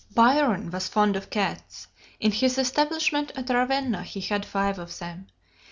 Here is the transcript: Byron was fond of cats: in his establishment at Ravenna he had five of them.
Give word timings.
Byron 0.15 0.71
was 0.71 0.87
fond 0.87 1.15
of 1.15 1.29
cats: 1.29 1.85
in 2.19 2.31
his 2.31 2.57
establishment 2.57 3.31
at 3.35 3.51
Ravenna 3.51 4.01
he 4.01 4.19
had 4.21 4.47
five 4.47 4.79
of 4.79 4.97
them. 4.97 5.27